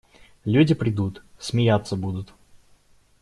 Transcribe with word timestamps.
Люди 0.45 0.73
придут– 0.73 1.21
смеяться 1.39 1.95
будут. 1.95 2.33